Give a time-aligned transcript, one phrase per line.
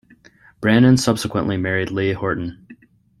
[0.63, 2.65] Branden subsequently married Leigh Horton.